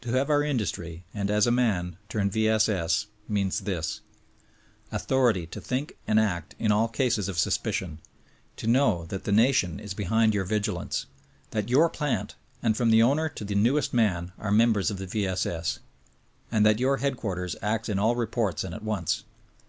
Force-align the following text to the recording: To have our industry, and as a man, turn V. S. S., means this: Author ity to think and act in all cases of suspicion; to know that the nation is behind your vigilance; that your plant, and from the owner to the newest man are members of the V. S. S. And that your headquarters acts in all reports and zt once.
To 0.00 0.10
have 0.10 0.28
our 0.28 0.42
industry, 0.42 1.04
and 1.14 1.30
as 1.30 1.46
a 1.46 1.52
man, 1.52 1.98
turn 2.08 2.30
V. 2.32 2.48
S. 2.48 2.68
S., 2.68 3.06
means 3.28 3.60
this: 3.60 4.00
Author 4.92 5.30
ity 5.30 5.46
to 5.46 5.60
think 5.60 5.96
and 6.04 6.18
act 6.18 6.56
in 6.58 6.72
all 6.72 6.88
cases 6.88 7.28
of 7.28 7.38
suspicion; 7.38 8.00
to 8.56 8.66
know 8.66 9.06
that 9.06 9.22
the 9.22 9.30
nation 9.30 9.78
is 9.78 9.94
behind 9.94 10.34
your 10.34 10.44
vigilance; 10.44 11.06
that 11.52 11.68
your 11.70 11.88
plant, 11.88 12.34
and 12.60 12.76
from 12.76 12.90
the 12.90 13.04
owner 13.04 13.28
to 13.28 13.44
the 13.44 13.54
newest 13.54 13.94
man 13.94 14.32
are 14.36 14.50
members 14.50 14.90
of 14.90 14.98
the 14.98 15.06
V. 15.06 15.28
S. 15.28 15.46
S. 15.46 15.78
And 16.50 16.66
that 16.66 16.80
your 16.80 16.96
headquarters 16.96 17.54
acts 17.62 17.88
in 17.88 18.00
all 18.00 18.16
reports 18.16 18.64
and 18.64 18.74
zt 18.74 18.82
once. 18.82 19.22